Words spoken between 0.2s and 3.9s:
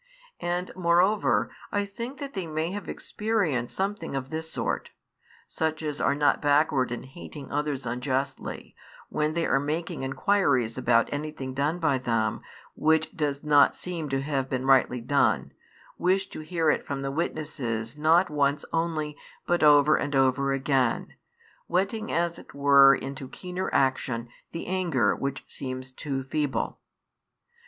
And moreover, I think that they may have experienced